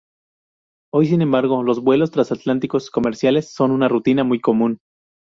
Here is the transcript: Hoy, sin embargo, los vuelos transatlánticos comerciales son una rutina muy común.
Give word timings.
Hoy, 0.91 1.05
sin 1.05 1.21
embargo, 1.21 1.61
los 1.61 1.83
vuelos 1.83 2.09
transatlánticos 2.09 2.89
comerciales 2.89 3.53
son 3.53 3.69
una 3.69 3.87
rutina 3.87 4.23
muy 4.23 4.41
común. 4.41 4.79